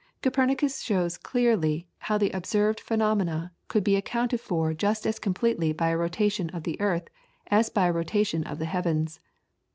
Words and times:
Copernicus 0.23 0.81
shows 0.81 1.15
clearly 1.15 1.87
how 1.99 2.17
the 2.17 2.31
observed 2.31 2.79
phenomena 2.79 3.51
could 3.67 3.83
be 3.83 3.95
accounted 3.95 4.41
for 4.41 4.73
just 4.73 5.05
as 5.05 5.19
completely 5.19 5.73
by 5.73 5.89
a 5.89 5.95
rotation 5.95 6.49
of 6.49 6.63
the 6.63 6.81
earth 6.81 7.07
as 7.51 7.69
by 7.69 7.85
a 7.85 7.93
rotation 7.93 8.43
of 8.43 8.57
the 8.57 8.65
heavens. 8.65 9.19